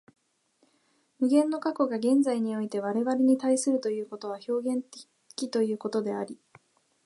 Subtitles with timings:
[1.19, 4.81] 無限の過去が現在において我々に対するということは表現
[5.35, 6.39] 的ということであり、